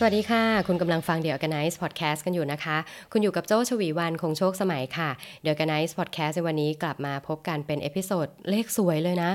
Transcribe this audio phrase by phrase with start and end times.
[0.00, 2.76] สวัสดีค่ะ คุณกำลังฟัง The Organize Podcast กันอยู่นะคะ
[3.12, 5.10] คุณอยู่กับโจ้ชวีวันคงโชคสมัยค่ะ
[5.44, 9.30] The Organize Podcast ในวันนี้กลับมาพบกันเป็น episode เลขสวยเลยนะ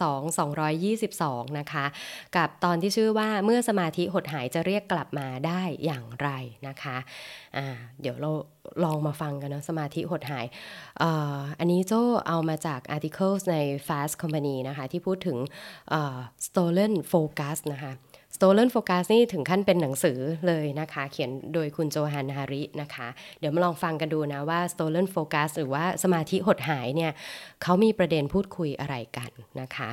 [0.00, 1.84] 222 222 นะคะ
[2.36, 6.28] กับตอนที่ชื่อว่าเมื่อสมาธิหดหายจะเรียกกลับมาได้อย่างไร
[6.68, 6.96] นะคะ
[7.56, 7.66] อ่า
[8.00, 8.30] เดี๋ยวเรา
[8.84, 10.46] ลองมาฟังกันนะสมาธิหดหาย
[11.02, 11.04] อ
[11.58, 11.92] อันนี้โจ
[12.28, 13.56] เอามาจาก articles ใน
[13.86, 15.38] Fast Company นะคะ ที่พูดถึง
[16.46, 17.92] stolen focus นะคะ
[18.42, 23.08] Stolen Focus นี่ถึงขั้นเป็นหนังสือเลยนะคะ เขียนโดยคุณโจฮันฮารินะคะ
[23.38, 27.12] เดี๋ยวมาลองฟังกันดูนะว่า Stolen Focus หรือว่าสมาธิหดหายเนี่ย
[27.62, 29.88] เขามีประเด็นพูดคุยอะไรกันนะคะ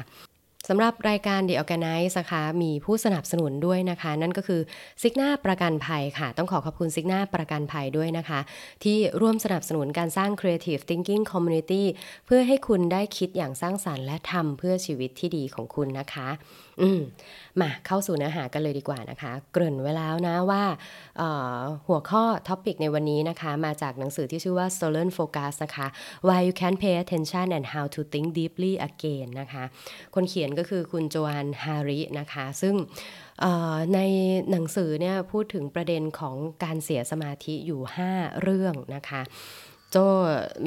[0.69, 4.61] สำหรับรายการ The Organize นะคะมีผู้สนับสนุนด้วยนะคะ นั่นก็คือ
[5.01, 8.39] ซิกนาประกันภัยค่ะ ต้องขอขอบคุณซิกนาประกันภัยด้วยนะคะ
[8.83, 11.83] ที่ร่วมสนับสนุนการสร้าง Creative Thinking Community
[12.25, 16.29] เพื่อให้คุณได้คิดอย่างสร้างสรรค์และทำเพื่อชีวิตที่ดีของคุณนะคะ
[16.81, 17.01] อืม
[17.61, 20.63] มาเข้าสู่เนื้อหากันเลยดีกว่านะคะ เกริ่นไว้แล้วนะว่า
[21.87, 25.87] หัวข้อ topic ในวันนี้นะคะ มาจากหนังสือที่ชื่อว่า Stolen Focus นะคะ
[26.27, 29.63] Why you can pay attention and how to think deeply again นะคะ
[30.15, 32.75] คนเขียนก็คือคุณโจอันฮารินะคะ ซึ่ง
[33.93, 33.99] ใน
[34.51, 39.21] หนังสือเนี่ยพูดถึงประเด็นของการเสียสมาธิอยู่ 5 เรื่องนะคะ
[39.91, 39.97] โจ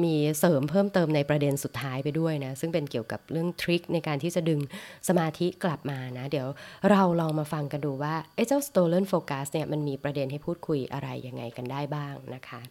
[0.03, 4.59] มีเสริมเพิ่มเติมในประเด็นสุดท้ายไปด้วยนะ ซึ่งเป็นเกี่ยวกับเรื่องทริคในการที่จะดึง
[5.07, 6.47] สมาธิกลับมานะ เดี๋ยว
[6.89, 12.61] เราลองมาฟังกันดูว่าไอ้เจ้า stolen focus เนี่ยมันมีประเด็นให้พูดคุยอะไรยังไงกันได้บ้างนะคะ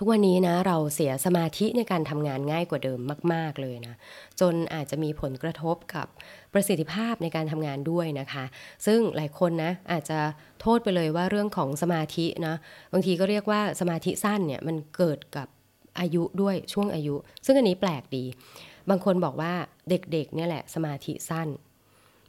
[0.00, 3.00] ทุกวันนี้นะเราเสียสมาธิในการทำงานง่ายกว่าเดิม
[3.32, 3.94] มาก ๆ เลยนะ
[4.40, 6.06] จนอาจจะมีผลกระทบกับ
[6.52, 8.44] ประสิทธิภาพในการทำงานด้วยนะคะ
[8.86, 10.18] ซึ่งหลายคนนะอาจจะ
[10.60, 12.56] โทษไปเลยว่าเรื่องของสมาธินะ
[12.92, 15.48] บางทีก็เรียกว่าสมาธิสั้นเนี่ยมันเกิดกับ
[16.00, 17.14] อายุด้วยช่วงอายุ
[17.46, 18.24] ซึ่งอันนี้แปลกดี
[18.90, 19.52] บางคนบอกว่า
[19.90, 21.48] เด็กๆเนี่ยแหละสมาธิสั้น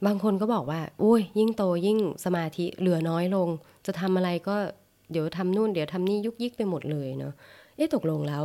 [0.06, 3.48] บางคนก็บอกว่าอุ้ยยิ่งโตยิ่งสมาธิเหลือน้อยลง
[3.86, 4.56] จะทำอะไรก็
[5.12, 7.34] เดี๋ยวทำนู่นเดี๋ยวทำนี่ยุกยิกไปหมดเลยเนาะ
[7.76, 8.44] เอ๊ะตกลงแล้ว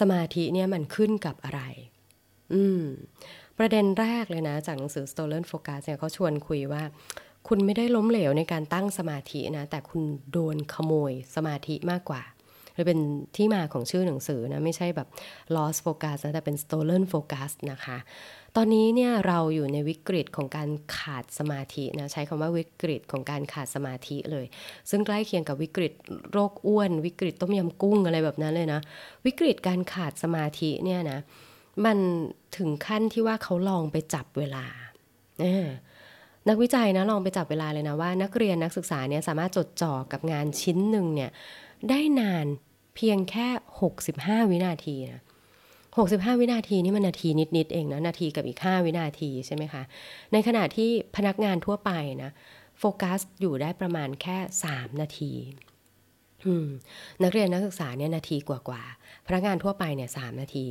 [0.00, 1.60] สมาธิเนี่ยมันขึ้นกับอะไร
[2.52, 2.82] อืม
[3.58, 6.82] ประเด็นแรกเลยนะ จากหนังสือ Stolen Focus เนี่ยเขาชวนคุยว่า
[7.48, 12.22] คุณไม่ได้ล้มเหลวในการตั้งสมาธินะ แต่คุณโดนขโมยสมาธิมากกว่า
[12.74, 13.00] เลยเป็น
[13.36, 15.08] ที่มาของชื่อหนังสือนะ ไม่ใช่แบบ
[15.56, 17.98] lost focus นะแต่เป็น stolen focus นะคะ
[18.56, 24.46] ตอนนี้เนี่ยเราอยู่ในวิกฤตของการขาดสมาธินะใช้คำว่าวิกฤตของการขาดสมาธิเลย
[24.90, 25.92] ซึ่งใกล้เคียงกับวิกฤต
[26.32, 28.80] โรคอ้วน วิกฤตต้มยำกุ้งอะไรแบบนั้นเลยนะ
[29.26, 31.18] วิกฤตการขาดสมาธิเนี่ยนะ
[31.84, 31.98] มัน
[32.56, 34.64] ถึงขั้นที่ว่าเขาลองไปจับเวลา
[36.48, 41.30] นักวิจัยนะลองไปจับเวลาเลยนะว่า นักเรียนนักศึกษาเนี่ยสามารถจดจ่อกับงานชิ้นหนึ่งเนี่ย
[41.90, 42.46] ได้นาน
[42.96, 43.48] เพียงแค่
[43.98, 45.20] 65 วินาทีนะ
[45.98, 49.82] 65 วินาทีนี่มันนาทีนิดๆเองนะนาทีกับอีก 5 วินาทีใช่ไหมคะ
[50.32, 51.90] ในขณะที่พนักงานทั่วไป
[52.22, 52.30] นะ
[52.78, 55.32] โฟกัสอยู่ได้ประมาณแค่ 3 นาที
[57.22, 60.64] นักเรียนนักศึกษาเนี่ยนาทีกว่าๆพนักงานทั่วไปเนี่ยสนาที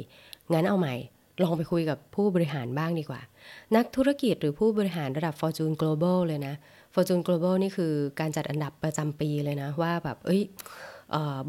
[0.54, 0.96] งั้นเอาใหม่
[1.44, 3.22] ลองไปคุยกับผู้บริหารบ้างดีกว่า
[3.76, 6.56] นักธุรกิจหรือผู้บริหารระดับ Fortune Global เลยนะ
[6.94, 10.42] Fortune Global นี่คือการจัดอันดับประจำปีเลยนะ ว่าแบบ เอ้ย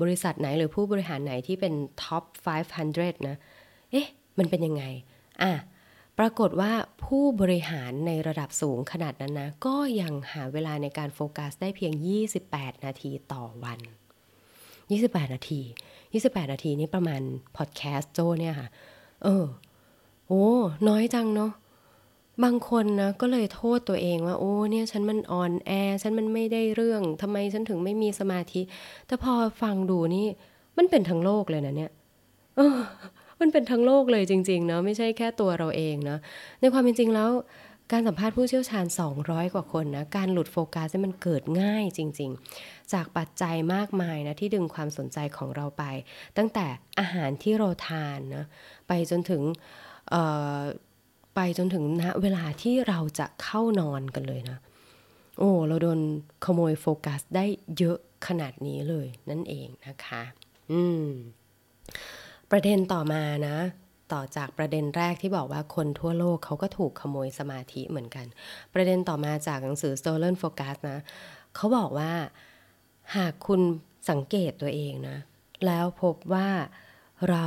[0.02, 2.24] บริษัทไหนหรือผู้บริหารไหนที่เป็น top
[2.76, 3.36] 500 นะ
[3.90, 4.06] เอ๊ะ
[4.38, 4.84] มันเป็นยังไง
[5.42, 5.52] อะ
[6.18, 6.72] ปรากฏว่า
[7.04, 11.92] ผู้บริหารในระดับสูงขนาดนั้นนะ ก็ยังหาเวลาในการโฟกัสได้เพียง
[12.38, 13.78] 28 นาทีต่อวัน
[14.60, 15.60] 28 นาที
[16.06, 17.22] 28 นาทีนี้ประมาณ
[17.56, 18.68] พอดแคสต์โจเนี่ยค่ะ
[19.24, 19.44] เออ
[20.26, 20.46] โอ้
[20.88, 21.52] น้อยจังเนาะ
[22.44, 25.70] บางคนนะก็เลยโทษตัวเองว่าโอ้เนี่ยฉันมันอ่อนแอ
[26.02, 28.60] ฉันมันไม่ได้เรื่องทำไมฉันถึงไม่มีสมาธิ
[29.06, 30.26] แต่พอฟังดูนี่
[30.76, 31.90] มันเป็นทั้งโลกเลยนะเนี่ย
[32.56, 32.78] เออ
[33.40, 36.20] มันเป็นทั้งโลกเลยจริงๆเนาะไม่ใช่แค่ตัวเราเองเนาะ
[36.60, 37.30] ในความเป็นจริงแล้ว
[37.92, 38.86] การสัมภาษณ์ผู้เชี่ยวชาญ
[39.20, 42.30] 200 กว่าคนนะ การหลุดโฟกัสมันเกิดง่ายจริง
[42.60, 45.84] ๆ จากปัจจัยมากมายนะ ที่ดึงความสนใจของเราไป
[46.36, 46.66] ตั้งแต่
[46.98, 48.44] อาหารที่เราทานนะ
[48.88, 49.42] ไปจนถึง
[51.34, 54.58] ไปจนถึงนะเวลาที่เราจะเข้านอนกันเลยนะ
[55.38, 56.00] โอ้ เราโดน
[56.44, 57.44] ขโมยโฟกัสได้
[57.78, 60.22] เยอะขนาดนี้เลยนั่นเองนะคะ
[60.72, 61.06] อืม
[62.50, 63.58] ประเด็นต่อมานะ
[64.12, 68.26] ต่อจากประเด็นแรกที่บอกว่าคนทั่วโลกเขาก็ถูกขโมยสมาธิเหมือนกัน
[68.74, 70.98] ประเด็นต่อมาจากหนังสือ Stolen Focus นะ
[71.56, 72.12] เขาบอกว่า
[73.16, 73.60] หากคุณ
[74.10, 75.16] สังเกตตัวเองนะ
[75.66, 76.48] แล้วพบว่า
[77.30, 77.46] เรา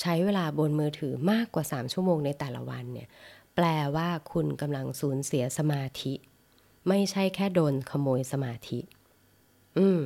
[0.00, 3.08] ใช้เวลาบนมือถือมากกว่า 3 ชั่วโมงในแต่ละวันเนี่ย
[3.54, 3.66] แปล
[3.96, 6.12] ว่าคุณกำลังสูญเสียสมาธิ
[6.88, 8.78] ไม่ใช่แค่โดนขโมยสมาธิ
[9.78, 10.02] อืม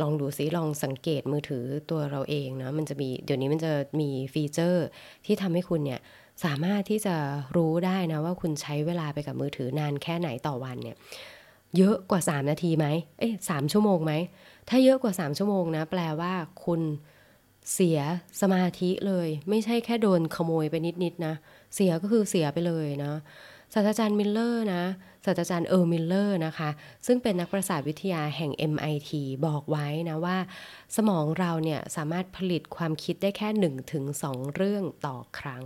[0.00, 4.86] ลองดูซิลองสังเกตมือถือตัวเราเองนะมันจะมีเดี๋ยวนี้มันจะมีฟีเจอร์
[5.26, 6.00] ที่ทำให้คุณเนี่ย
[6.44, 7.16] สามารถที่จะ
[7.56, 10.96] รู้ได้นะว่าคุณใช้เวลาไปกับมือถือนานแค่ไหนต่อวันเนี่ย
[11.76, 12.86] เยอะกว่า 3 นาทีไหม
[13.18, 14.12] เอ้ยสชั่วโมงไหม
[14.68, 16.32] ถ้าเยอะกว่า 3 ชั่วโมงนะ แปลว่า
[16.64, 16.80] คุณ
[17.72, 18.00] เสีย
[18.40, 20.74] สมาธิเลย ไม่ใช่แค่โดนขโมยไป
[21.04, 21.34] นิดๆนะ
[21.74, 23.12] เสียก็คือเสียไปเลยนะ
[23.74, 24.84] ศาสตราจารย์มิลเลอร์นะ
[25.24, 26.70] ศาสตราจารย์เออร์มิลเลอร์นะคะ
[27.06, 29.10] ซึ่งเป็นนักประสาทวิทยาแห่ง MIT
[29.46, 30.38] บอกไว้นะว่า
[30.96, 35.64] สมองเราเนี่ยสามารถผลิตความคิดได้แค่1ถึง2เรื่องต่อครั้ง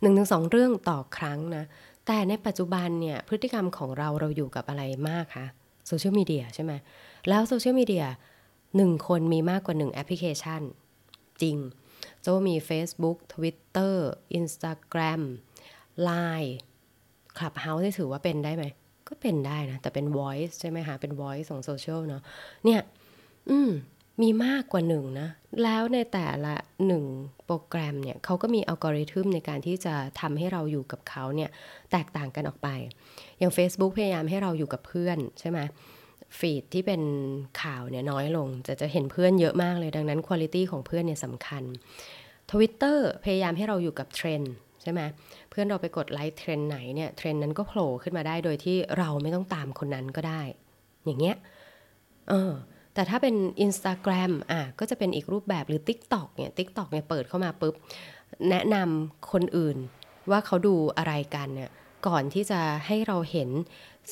[0.00, 1.64] หนึ่งถึงสองเรื่องต่อครั้งนะ
[2.06, 5.46] แต่ในปัจจุบันเนี่ยพฤติกรรมของเราเราอยู่กับอะไรมากคะ
[5.86, 6.72] โซเชียลมีเดียใช่ไหม
[7.28, 8.06] แล้วโซเชียลมีเดีย
[8.76, 10.60] หนึ่งคนมีมากกว่าหนึ่งแอปพลิเคชัน
[11.42, 11.56] จริง
[12.22, 13.94] โจมี Facebook Twitter
[14.38, 15.22] Instagram
[16.08, 16.52] Line
[17.36, 18.64] Clubhouse ที่ถือว่าเป็นได้ไหม
[19.08, 22.22] ก็เป็นได้นะ แต่เป็น voice ใช่ไหมคะเป็น voice ของโซเชียลเนาะ
[22.64, 22.80] เนี่ย
[23.50, 23.70] อืม
[24.22, 25.28] มีมากกว่าหนึ่งนะ
[25.62, 26.54] แล้วในแต่ละ
[26.86, 27.04] หนึ่ง
[27.46, 31.50] โปรแกรมเนี่ยเขาก็มีอัลกอริทึมในการที่จะทำให้เราอยู่กับเขาเนี่ย
[31.92, 32.68] แตกต่างกันออกไป
[33.38, 35.58] อย่าง Facebook พยายามให้เราอยู่กับเพื่อนใช่ไหม
[36.38, 37.02] ฟีดที่เป็น
[37.62, 41.62] ข่าวเนี่ยน้อยลง จะจะเห็นเพื่อนเยอะมากเลยดังนั้นคุณภาพของเพื่อนเนี่ยสำคัญ
[42.50, 45.00] Twitter พยายามให้เราอยู่กับเทรนด์ใช่ไหม
[45.56, 50.42] เพื่อนเราไปกดไลค์เทรนด์ไหนเนี่ยเทรนด์นั้นก็โผล่ขึ้นมาได้โดยที่เราไม่ต้องตามคนนั้นก็ได้
[51.04, 51.36] อย่างเงี้ย
[52.28, 52.52] เออ
[52.94, 53.34] แต่ถ้าเป็น
[53.64, 57.74] Instagram อะก็จะเป็นอีกรูปแบบหรือ TikTok เนี่ย TikTok เนี่ยเปิดเข้ามาปุ๊บ
[58.50, 59.76] แนะนำคนอื่น
[60.30, 61.70] ว่าเขาดูอะไรกันเนี่ย
[62.06, 63.50] ก่อนที่จะให้เราเห็น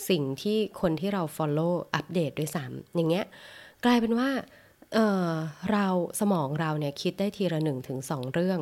[0.08, 3.24] สิ่งที่คนที่เรา follow อัปเดตด้วยซ้ำอย่างเงี้ย
[3.84, 4.30] กลายเป็นว่า
[4.92, 5.86] เเรา
[6.20, 8.60] สมองเราเนี่ยคิดได้ทีละหนึ่งถึงสองเรื่อง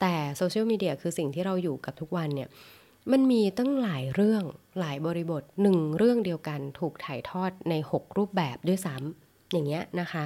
[0.00, 2.48] แต่โซเชียลมีเดียคือสิ่งที่เราอยู่กับทุกวันเนี่ย
[3.12, 4.42] มันมีตั้งหลายเรื่อง
[4.80, 10.24] หลายบริบทหนึ่งเรื่องเดียวกันถูกถ่ายทอดใน 6 รูปแบบด้วยซ้ำอย่างเงี้ยนะคะ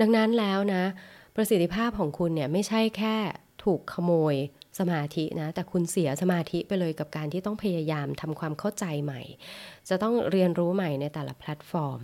[0.00, 0.82] ดังนั้นแล้วนะ
[1.36, 3.16] ประสิทธิภาพของคุณเนี่ยไม่ใช่แค่
[3.64, 4.34] ถูกขโมย
[4.78, 9.20] สมาธินะ แต่คุณเสียสมาธิไปเลยกับการที่ต้องพยายามทำความเข้าใจใหม่
[9.88, 12.00] จะต้องเรียนรู้ใหม่ในแต่ละแพลตฟอร์ม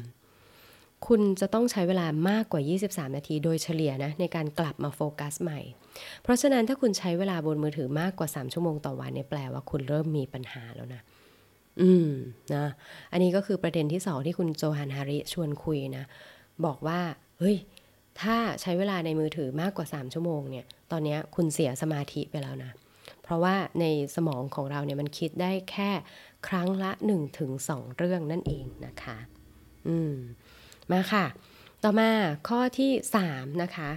[1.07, 5.61] คุณจะต้องใช้เวลามากกว่า 23 นาทีโดยเฉลี่ยนะในการกลับมาโฟกัสใหม่
[6.23, 11.01] เพราะฉะนั้นถ้าคุณใช้เวลาบนมือถือมากกว่า 3 ชั่วโมงต่อวันเนี่ยแปลว่าคุณเริ่มมีปัญหาแล้วนะ
[11.83, 12.11] อืม
[12.55, 12.67] นะ
[13.13, 16.05] อันนี้ก็คือประเด็นที่สองที่คุณโจฮันฮาริชวนคุยนะ
[16.65, 17.01] บอกว่า
[17.39, 17.57] เฮ้ย
[18.21, 22.71] ถ้าใช้เวลาในมือถือมากกว่า 3 ชั่วโมงเนี่ย ตอนนี้คุณเสียสมาธิไปแล้วนะ
[23.23, 23.85] เพราะว่าใน
[24.17, 25.91] สมองของเราเนี่ยมันคิดได้แค่
[26.49, 26.91] ครั้งละ
[27.45, 29.19] 1-2 เรื่องนั่นเองนะคะ
[29.89, 30.15] อืม
[30.93, 31.27] มาค่ะ
[31.83, 32.11] ต่อมา
[32.49, 32.91] ข้อที่
[33.27, 33.91] 3 นะคะ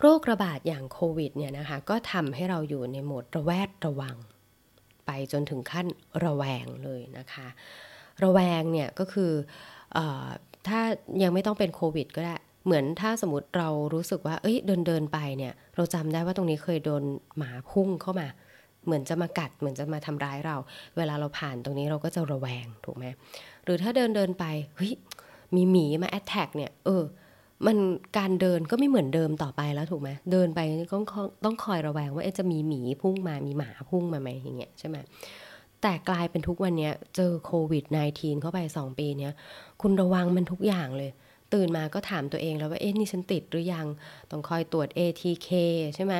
[0.00, 4.16] โรคระบาดอย่างโควิดเนี่ยนะคะก็ทำให้เราอยู่ในโหมดระแวดระวัง
[5.06, 5.86] ไปจนถึงขั้น
[6.24, 7.46] ระแวงเลยนะคะ
[8.22, 9.32] ระแวงเนี่ยก็คือ
[9.96, 9.98] อ
[10.68, 10.80] ถ้า
[11.22, 12.34] ยังไม่ต้องเป็นโควิดก็ได้
[12.64, 17.02] เหมือนถ้าสมมติเรารู้สึกว่า เอ้ยเดินเดินไปเนี่ยเราจำได้ว่าตรงนี้เคยโดน
[17.36, 18.28] หมาพุ่งเข้ามา
[18.86, 20.56] เหมือนจะมากัดเหมือนจะมาทำร้ายเรา
[20.96, 23.04] เวลาเราผ่านตรงนี้เราก็จะระแวงถูกไหม
[23.64, 24.44] หรือถ้าเดินเดินไป
[24.76, 24.92] เฮ้ย
[25.54, 27.02] มีหมีมาแอตแทกเนี่ย เออ
[27.66, 27.76] มัน
[28.18, 30.60] การเดินก็ไม่เหมือนเดิมต่อไปแล้วถูกไหมเดินไป
[30.92, 31.04] ต้อง
[31.44, 34.96] ต้องคอยระแวงว่าจะมีหมีพุ่งมามีหมาพุ่งมาไหมอย่างเงี้ยใช่ไหม
[35.82, 37.84] แต่กลายเป็นทุกวันนี้เจอโควิด
[38.14, 39.32] -19 เข้าไป 2 ปีเนี้ย
[39.82, 41.10] คุณระวังมันทุกอย่างเลย
[41.54, 43.86] ตื่นมาก็ถามตัวเองแล้วว่า เอ๊ะนี่ฉันติดหรือยัง
[44.30, 45.48] ต้องคอยตรวจ ATK
[45.94, 46.14] ใช่ไหม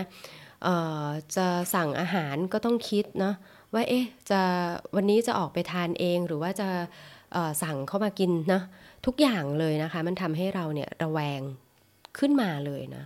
[1.36, 3.34] จะสั่งอาหารก็ต้องคิดเนาะ
[3.74, 4.40] ว่าเอ๊ะจะ
[4.96, 6.68] วันนี้จะออกไปทานเองหรือว่าจะ
[7.62, 8.62] สั่งเข้ามากินนะ
[9.06, 11.40] ทุกอย่างเลยนะคะ มันทำให้เราเนี่ยระแวง
[12.18, 13.04] ขึ้นมาเลยนะ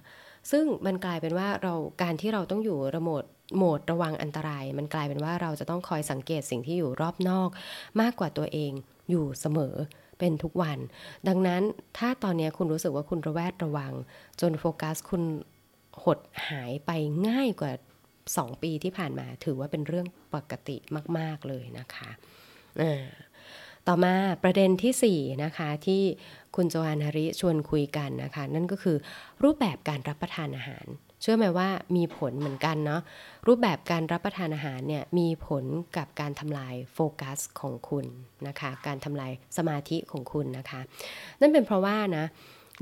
[0.51, 3.25] ซึ่งมันกลายเป็นว่าเราการที่เราต้องอยู่ระโมด
[3.57, 7.51] โหมดระวังอันตราย มันกลายเป็นว่าเราจะต้องคอยสังเกตสิ่งที่อยู่รอบนอก
[8.01, 8.73] มากกว่าตัวเอง
[9.11, 9.75] อยู่เสมอ
[10.19, 10.79] เป็นทุกวัน
[11.29, 11.63] ดังนั้น
[11.99, 13.93] ถ้าตอนนี้คุณรู้สึกว่าคุณระแวดระวัง
[14.41, 15.23] จนโฟกัสคุณ
[16.05, 16.91] หดหายไป
[17.29, 17.73] ง่ายกว่า
[18.17, 20.77] 2 ปีที่ผ่านมา ถือว่าเป็นเรื่องปกติ
[21.19, 22.11] มาก ๆ เลยนะคะ
[23.89, 26.03] ต่อมาประเด็นที่4นะคะที่
[26.57, 28.97] คุณโจฮานฮาริชวนคุยกันนะคะ นั่นก็คือ
[29.43, 30.87] รูปแบบการรับประทานอาหาร
[31.23, 33.01] เชื่อไหมว่ามีผลเหมือนกันเนาะ
[33.47, 35.65] รูปแบบการรับประทานอาหารเนี่ยมีผล
[35.97, 38.07] กับการทำลายโฟกัสของคุณ
[38.47, 40.81] นะคะ การทำลายสมาธิของคุณนะคะ
[41.41, 42.25] นั่นเป็นเพราะว่านะ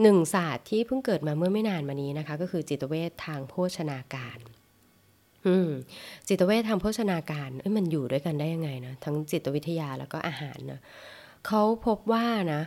[0.03, 4.39] หนึ่งศาสตร์ที่เพิ่งเกิดมาเมื่อไม่นานมานี้นะคะ ก็คือจิตเวชทางโภชนาการ
[6.29, 10.81] จิตเวชทางโภชนาการมันอยู่ด้วยกันได้ยังไงนะทั้งจิตวิทยาแล้วก็อาหารนะ
[11.47, 12.63] เขาพบว่านะ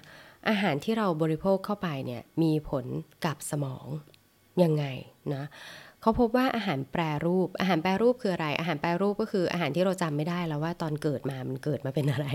[0.49, 2.85] อาหารที่เราบริโภคเข้าไปเนี่ยมีผล
[3.25, 3.87] กับสมอง
[4.63, 4.85] ยังไง
[5.33, 5.43] นะ
[6.01, 12.27] เขาพบว่าอาหารแปรรูป อาหารแปรรูปคืออะไร อาหารแปรรูปก็คืออาหารที่เราจำไม่ได้แล้วว่าตอนเกิดมามันเกิดมาเป็นอะไร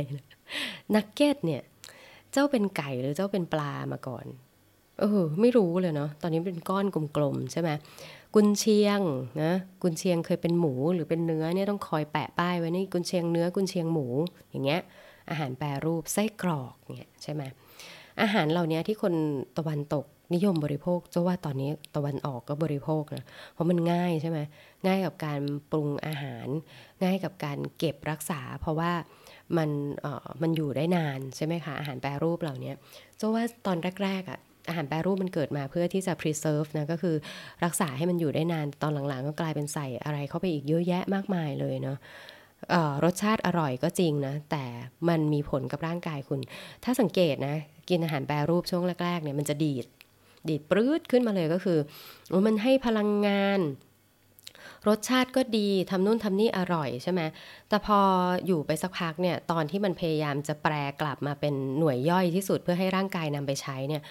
[0.94, 1.62] นักเก็ตเนี่ย
[2.32, 4.26] เจ้าเป็นไก่หรือเจ้าเป็นปลามาก่อน
[5.00, 6.84] เออไม่รู้เลยเนาะตอนนี้เป็นก้อน
[7.16, 7.70] กลมๆใช่ไหม
[8.34, 9.00] กุนเชียง
[9.42, 14.06] นะกุนเชียงเคยเป็นหมูหรือเป็นเนื้อเนี่ยต้องคอยแปะป้ายไว้นี่กุนเชียงเนื้อกุนเชียงหมู
[14.50, 14.80] อย่างเงี้ย
[15.30, 17.42] อาหารแปรรูปไส้กรอกเนี่ยใช่ไหม
[18.22, 19.14] อาหารเหล่านี้ที่คน
[19.58, 24.38] ตะวันตกนิยมบริโภคจะว่าตอนนี้ตะวันออกก็บริโภคนะเพราะมันง่ายใช่ไหม
[24.86, 26.46] ง่ายกับการปรุงอาหาร
[27.04, 28.92] ง่ายกับการเก็บรักษา เพราะว่า
[29.56, 29.70] มัน
[30.00, 32.72] เออมันอยู่ได้นานใช่ไหมคะอาหารแปรรูปเหล่านี้
[33.20, 37.14] จะว่าตอนแรกๆอะ่ะ อาหารแปรรูปมันเกิดมาเพื่อที่จะ preserve นะก็คือ
[37.64, 41.98] รักษาให้มันอยู่ได้นานตอนหลังๆ ก็กลายเป็นใส่อะไรเข้าไปอีกเยอะแยะมากมายเลยเนาะ
[43.04, 44.64] รสชาติอร่อยก็จริงนะ แต่
[45.08, 46.40] มันมีผลกับร่างกายคุณ
[46.84, 47.56] ถ้าสังเกตนะ
[47.88, 49.86] กินอาหารแปรรูปช่วงแรกๆเนี่ยมันจะดีด
[50.48, 51.78] ดีดปรื้ดขึ้นมาเลยก็คือ
[52.46, 53.60] มันให้พลังงาน
[54.88, 57.20] รสชาติก็ดีทำนู่นทำนี่อร่อยใช่ไหม
[57.68, 57.98] แต่พอ
[58.46, 64.02] อยู่ไปสักพักเนี่ยตอนที่มันพยายามจะแปลกลับมาเป็นหน่วยย่อยที่สุดเพื่อให้ร่างกายนำไปใช้เนี่ย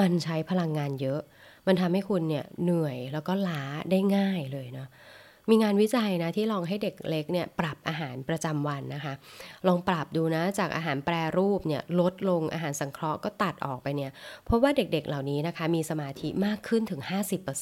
[0.00, 1.20] มันใช้พลังงานเยอะ
[1.66, 4.88] มันทำให้คุณเนี่ยเหนื่อยแล้วก็ล้าได้ง่ายเลยเนาะ
[5.50, 9.14] มีงานวิจัยนะที่ลองให้เด็กเล็กเนี่ยปรับอาหารประจำวันนะคะ
[9.66, 14.10] ลองปรับดูนะจากอาหารแปรรูปเนี่ยลดลงอาหารสังเคราะห์ก็ตัดออกไปเนี่ย
[14.44, 17.58] เพราะว่าเด็กๆเหล่านี้นะคะมีสมาธิมากขึ้นถึง 50%เ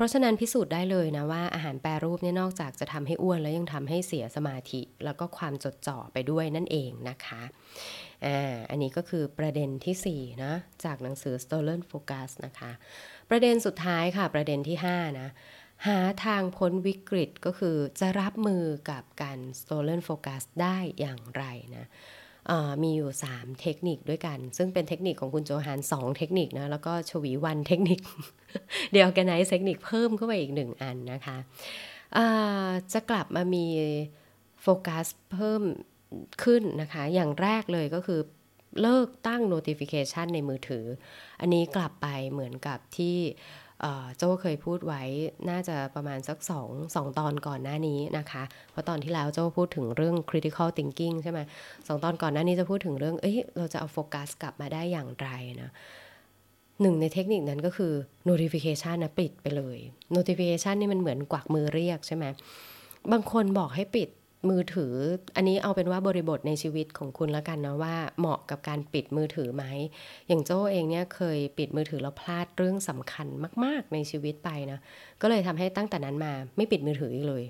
[0.00, 7.42] พราะฉะนั้นพิสูจน์ได้เลยนะว่าอาหารแปรรูปเนี่ยนอกจากจะทำให้อ้วนแล้วยังทำให้เสียสมาธิ แล้วก็ความจดจ่อไปด้วยนั่นเองนะคะ
[8.26, 10.52] อ่าอันนี้ก็คือประเด็นที่4นะ
[10.84, 12.72] จากหนังสือ Stolen Focus นะคะ
[13.30, 15.28] ประเด็นสุดท้ายค่ะประเด็นที่5นะ
[15.86, 21.44] หาทางพ้นวิกฤตก็คือจะรับมือกับการ stolen focus ได้อย่างไร
[21.76, 21.86] นะ
[22.82, 28.00] มีอยู่ 3 เทคนิคด้วยกัน ซึ่งเป็นเทคนิคของคุณโจฮัน2 เทคนิคนะ แล้วก็ชวีวันเทคนิค
[28.92, 32.26] เดี๋ยวแกไนเทคนิคเพิ่มเข้าไปอีกหนึ่งอันนะคะะ
[32.92, 33.66] จะกลับมามี
[34.62, 35.62] โฟกัสเพิ่ม
[36.42, 38.20] ขึ้นนะคะ อย่างแรกเลยก็คือ
[38.82, 40.84] เลิกตั้ง notification ในมือถือ
[41.40, 43.16] อันนี้กลับไปเหมือนกับที่
[44.18, 45.02] โจ้เคยพูดไว้
[45.50, 51.40] น่าจะประมาณสักสองสองตอนก่อนหน้านี้นะคะ เพราะตอนที่แล้วโจ้พูดถึงเรื่อง critical thinking ใช่ไหม
[51.86, 55.28] สองตอนก่อนหน้านี้จะพูดถึงเรื่อง เอ้ย เราจะเอาโฟกัสกลับมาได้อย่างไร
[55.62, 55.70] นะ
[56.80, 57.92] หนึ่งในเทคนิคนั้นก็คือ
[58.28, 59.78] notification นะปิดไปเลย
[60.16, 62.24] notification นี่มันเหมือนกวักมือเรียกใช่ไหม
[63.12, 64.08] บางคนบอกให้ปิด
[64.48, 64.94] มือถือ
[65.36, 69.64] อันนี้เอาเป็นว่าบริบทในชีวิตของคุณแล้วกันนะว่าเหมาะกับการปิดมือถือไหม
[70.28, 73.26] อย่างโจ้เองเนี่ยเคยปิดมือถือแล้วพลาดเรื่องสำคัญ
[73.64, 74.78] มาก ๆ ในชีวิตไปนะ
[75.20, 77.44] ก็เลยทำให้ตั้งแต่นั้นมาไม่ปิดมือถืออีกเลย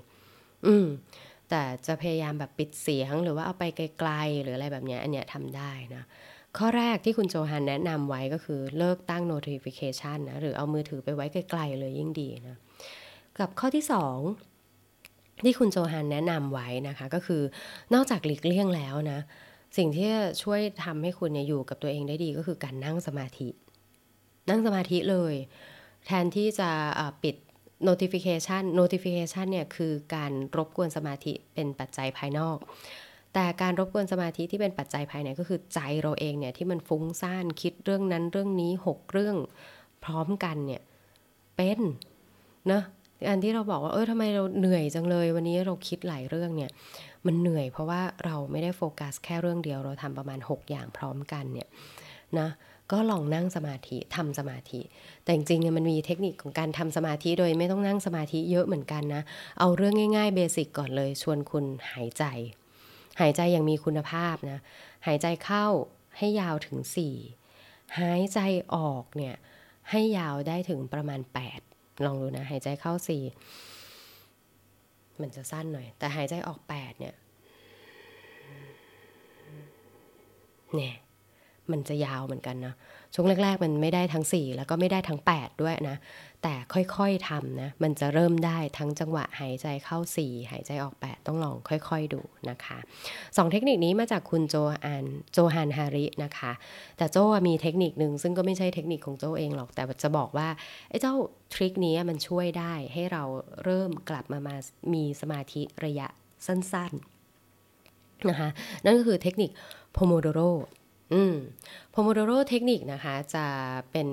[0.65, 0.87] อืม
[1.49, 6.03] แต่จะพยายามแบบปิดเสียงหรือว่าเอาไปไกลๆหรืออะไรแบบนี้อันเนี้ยทำได้นะ
[6.57, 12.57] ข้อแรกที่คุณโจฮันแนะนำไว้ก็คือเลิกตั้ง notification นะ หรือเอามือถือไปไว้ไกลๆเลยยิ่งดีนะ
[13.39, 14.48] กับข้อที่ 2
[15.47, 17.41] ที่คุณโจฮันแนะนำไว้นะคะ ก็คือ
[17.93, 19.19] นอกจากหลีกเลี่ยงแล้วนะ
[19.77, 20.09] สิ่งที่
[20.43, 23.49] ช่วยทำให้คุณเนี่ยอยู่กับตัวเองได้ดีก็คือการนั่งสมาธิ
[24.49, 25.35] นั่งสมาธิเลย
[26.05, 26.69] แทนที่จะ
[27.23, 27.35] ปิด
[27.87, 32.57] notification notification เนี่ยคือการรบกวนสมาธิเป็นปัจจัยภายนอก
[33.33, 39.37] แต่การรบกวนสมาธิที่เป็นปัจจัยภายในก็คือใจเราเองเนี่ยที่มันฟุ้งซ่านคิดเรื่องนั้นเรื่องนี้หกเรื่อง
[40.03, 40.81] พร้อมกันเนี่ย
[41.55, 41.79] เป็น
[42.67, 42.83] เนะ
[43.27, 46.71] อันที่เราบอกว่าเออทำไมเราเหนื่อยจังเลย วันนี้เราคิดหลายเรื่องเนี่ย
[47.25, 51.67] มันเหนื่อยเพราะว่าเราไม่ได้โฟกัสแค่เรื่องเดียวเราทำประมาณ 6 อย่างพร้อมกันเนี่ย
[52.39, 52.49] นะ
[52.91, 54.81] ก็ลองนั่งสมาธิทำสมาธิ
[55.23, 59.21] แต่จริงๆเนี่ยมันมีเทคนิคของการทำสมาธิโดยไม่ต้องนั่งสมาธิเยอะเหมือนกันนะ
[59.59, 62.23] เอาเรื่องง่ายๆเบสิกก่อนเลยชวนคุณหายใจ
[63.19, 64.59] หายใจอย่างมีคุณภาพนะ
[65.07, 65.65] หายใจเข้า
[66.17, 66.77] ให้ยาวถึง
[67.37, 68.39] 4 หายใจ
[68.75, 69.35] ออกเนี่ย
[69.89, 71.68] ให้ยาวได้ถึงประมาณ 8
[72.05, 73.23] ลองดูนะ หายใจเข้าสี่
[75.21, 77.15] มันจะสั้นหน่อย แต่หายใจออกแปดเนี่ย
[80.75, 80.93] เนี่ย
[81.71, 82.73] มันจะยาวเหมือนกันนะ
[83.13, 85.97] ช่วงแรกๆ มันไม่ได้ทั้ง 4 แล้วก็ไม่ได้ทั้ง 8 ด้วยนะ
[86.43, 92.77] แต่ค่อยๆทำนะ มันจะเริ่มได้ทั้งจังหวะหายใจเข้า 4 หายใจออก 8 ต้องลองค่อยๆดูนะคะ
[93.37, 96.51] สองเทคนิคนี้มาจากคุณโจอันโจฮันฮารินะคะ
[96.97, 100.47] แต่โจมีเทคนิคหนึ่งซึ่งก็ไม่ใช่เทคนิคของโจเองหรอก แต่จะบอกว่า
[100.89, 101.13] ไอ้เจ้า
[101.53, 103.23] ทริคนี้มันช่วยได้ให้เรา
[103.63, 104.55] เริ่มกลับมามา
[104.93, 106.07] มีสมาธิระยะ
[106.45, 108.49] สั้นๆนะคะ
[108.83, 109.49] นั่นก็คือเทคนิค
[109.93, 110.39] โพโมโดโร
[111.13, 111.35] อืม
[111.91, 113.45] โพโมโดโรเทคนิคนะคะ จะ
[113.91, 114.07] เป็น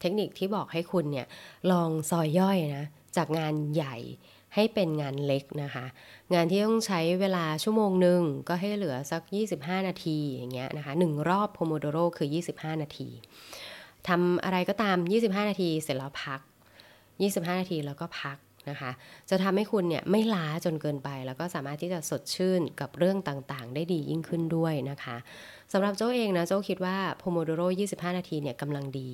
[0.00, 1.26] เทคนิคที่บอกให้คุณเนี่ย
[1.70, 3.96] ลองซอยย่อยนะ จากงานใหญ่
[4.54, 5.84] ให้เป็นงานเล็กนะคะ
[6.34, 9.22] งานที่ต้องใช้เวลาชั่วโมงหนึ่งก็ให้เหลือสัก
[9.56, 13.08] 25 นาทีอย่างเงี้ยนะคะหนึ่งรอบโพโมโดโรคือ 25 นาที
[14.08, 16.40] ทำอะไรก็ตาม 25 นาทีเสร็จแล้วพัก
[17.00, 18.38] 25 นาทีแล้วก็พัก
[18.70, 18.90] นะคะ
[19.30, 25.16] จะทำให้คุณเนี่ยไม่ล้าจนเกินไป แล้วก็สามารถที่จะสดชื่นกับเรื่องต่างๆ ได้ดียิ่งขึ้นด้วยนะคะ
[25.72, 29.10] สำหรับโจ้เองนะโจ้คิดว่าโพโมโดโร 25 นาทีเนี่ยกำลังดี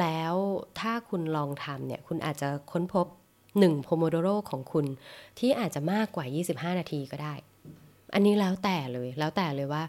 [0.00, 0.34] แล้ว
[0.80, 3.06] ถ้าคุณลองทำเนี่ยคุณอาจจะค้นพบ
[3.50, 4.86] 1โพโมโดโรของคุณ
[5.38, 6.24] ที่อาจจะมากกว่า
[6.72, 7.34] 25 นาทีก็ได้
[8.14, 9.82] อันนี้แล้วแต่เลยแล้วแต่เลยว่า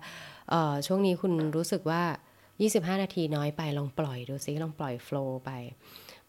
[0.88, 2.03] ช่วงนี้คุณรู้สึกว่า
[2.96, 5.51] 25 นาทีน้อยไปลองปล่อยดูซิลองปล่อยโฟล์ไป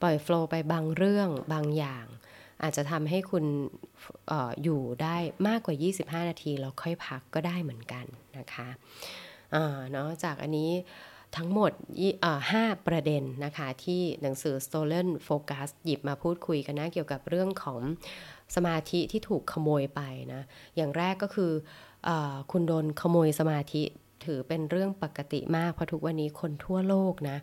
[0.00, 2.06] ปล่อยโฟล์ไปบางเรื่องบางอย่าง
[2.62, 3.44] อาจจะทำให้คุณ
[4.30, 5.16] อออยู่ได้
[5.48, 5.76] มากกว่า
[6.22, 8.04] 25 นาทีแล้วค่อยพักก็ได้เหมือนกัน
[8.38, 8.68] นะคะ
[9.90, 10.70] เนาะจากอันนี้
[11.36, 11.72] ทั้งหมด
[12.50, 17.80] ห้าประเด็นนะคะที่หนังสือ Stolen Focus หยิบมาพูดคุยกันนะ เกี่ยวกับเรื่องของ
[18.54, 20.00] สมาธิที่ถูกขโมยไป
[20.32, 20.42] นะ
[20.76, 21.52] อย่างแรกก็คือ
[22.08, 22.10] อ
[22.52, 23.82] คุณโดนขโมยสมาธิ
[24.26, 27.38] ถือเป็นเรื่องปกติมาก เพราะทุกวันนี้คนทั่วโลกนะ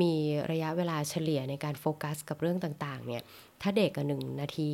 [0.00, 0.12] มี
[0.50, 3.22] ระยะเวลาเฉลี่ยในการโฟกัสกับเรื่องต่างๆเนี่ย
[3.62, 4.70] ถ้าเด็กกับหนึ่งนาที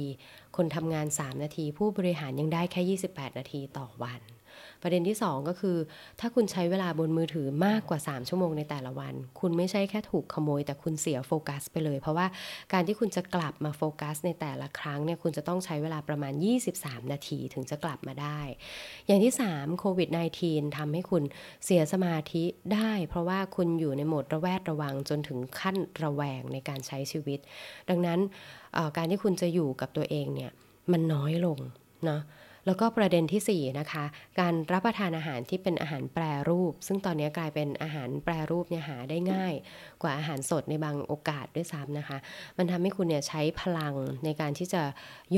[0.57, 4.21] คนทำงาน 3 นาที ผู้บริหารยังได้แค่ 28 นาทีต่อวัน
[4.83, 5.76] ประเด็นที่ 2 ก็คือ
[6.21, 12.26] ถ้าคุณใช้เวลาบนมือถือมากกว่า 3 ชั่วโมงในแต่ละวัน คุณไม่ใช่แค่ถูกขโมย แต่คุณเสียโฟกัสไปเลย เพราะว่า
[12.73, 16.33] การที่คุณจะกลับมาโฟกัสในแต่ละครั้งเนี่ยคุณจะต้องใช้เวลาประมาณ
[16.73, 18.40] 23 นาทีถึงจะกลับมาได้
[19.07, 20.09] อย่างที่3โควิด
[20.43, 21.23] -19 ทำให้คุณ
[21.64, 27.38] เสียสมาธิได้ เพราะว่าคุณอยู่ในโหมดระแวดระวังจนถึงขั้นระแวงในการใช้ชีวิต
[27.88, 28.21] ดังนั้น
[28.97, 30.50] การที่คุณจะอยู่กับตัวเองเนี่ย
[30.93, 31.59] มันน้อยลง
[32.05, 32.21] เนาะ
[32.67, 34.05] แล้วก็ประเด็นที่4นะคะ
[34.40, 39.55] การรับประทานอาหารที่เป็นอาหารแปรรูป ซึ่งตอนนี้กลายเป็นอาหารแปรรูปเนี่ยหาได้ง่าย
[40.02, 42.19] กว่าอาหารสดในบางโอกาสด้วยซ้ำนะคะ
[42.59, 44.83] มันทำให้คุณเนี่ยใช้พลังในการที่จะ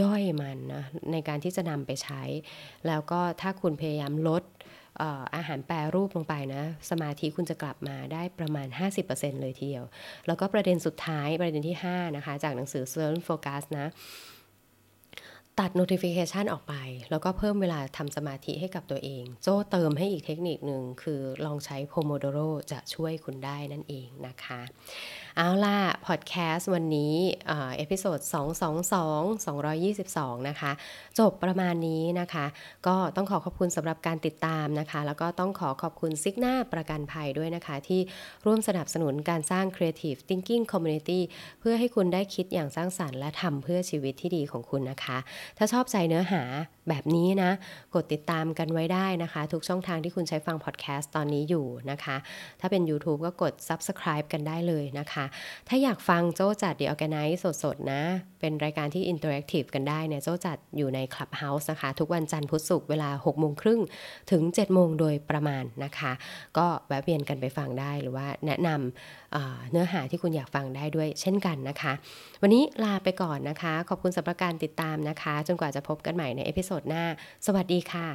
[0.01, 2.23] ย่อยมันนะในการที่จะนำไปใช้
[2.87, 4.45] แล้วก็ถ้าคุณพยายามลด
[5.37, 8.69] อาหารแปรรูปลงไปนะ สมาธิคุณจะกลับมาได้ประมาณ
[9.05, 9.85] 50%เลยทีเดียว
[10.27, 13.87] แล้วก็ประเด็นสุดท้ายประเด็นที่ 5 นะคะ จากหนังสือ Slow Focus นะ
[15.61, 16.75] ตัด notification ออกไป
[17.11, 24.61] แล้วก็เพิ่มเวลาทำสมาธิให้กับตัวเอง โจ้เติมให้อีกเทคนิคหนึ่งคือลองใช้ Pomodoro จะช่วยคุณได้นั่นเองนะคะ
[25.37, 27.15] เอาล่ะ พอดแคสต์วันนี้
[27.77, 28.19] episode
[28.99, 29.47] 222
[29.87, 30.73] 222 นะคะ
[31.19, 32.47] จบประมาณนี้นะคะ
[32.87, 38.01] ก็ต้องขอขอบคุณสำหรับการติดตามนะคะ แล้วก็ต้องขอขอบคุณซิกหน้าประกันภัยด้วยนะคะ ที่
[38.47, 41.21] ร่วมสนับสนุนการสร้าง Creative Thinking Community
[41.61, 45.19] เพื่อให้คุณได้คิดอย่างสร้างสารรค์และทำเพื่อชีวิตที่ดีของคุณนะคะ
[45.59, 46.43] ถ้าชอบใจเนื้อหา
[46.89, 47.51] แบบนี้นะ
[47.95, 52.17] กดติดตามกันไว้ได้นะคะ ทุกช่องทางที่คุณใช้ฟังพอดแคสต์ตอนนี้อยู่นะคะ
[52.61, 55.25] ถ้าเป็น YouTube ก็กด Subscribe กันได้เลยนะคะ
[55.69, 58.03] ถ้าอยากฟังโจ้จัด The Organize สดๆ นะ
[58.41, 63.81] เป็นรายการที่ Interactive กันได้เนี่ยโจ้จัดอยู่ใน Clubhouse นะคะ ทุกวันจันทร์พุธศุกร์เวลา6โมงครึ่ง
[64.31, 66.13] ถึง7โมงโดยประมาณนะคะ
[66.59, 71.93] ก็แวะเวียนกันไปฟังได้หรือว่าแนะนำเนื้อหาที่คุณอยากฟังได้ด้วยเช่นกันนะคะ
[72.43, 77.05] วันนี้ลาไปก่อนนะคะ ขอบคุณสำหรับการติดตามนะคะ จนกว่าจะพบกันใหม่ใน episode หน้า
[77.47, 78.09] สวัสดีค่ะ